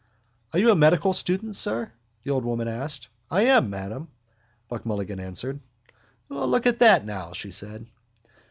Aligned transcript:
—Are 0.51 0.57
you 0.57 0.71
a 0.71 0.75
medical 0.75 1.13
student, 1.13 1.55
sir? 1.55 1.91
the 2.23 2.31
old 2.31 2.43
woman 2.43 2.67
asked. 2.67 3.07
—I 3.29 3.43
am, 3.43 3.69
ma'am, 3.69 4.07
Buck 4.67 4.83
Mulligan 4.83 5.19
answered. 5.19 5.59
—Look 6.27 6.65
at 6.65 6.79
that 6.79 7.05
now, 7.05 7.33
she 7.33 7.51
said. 7.51 7.85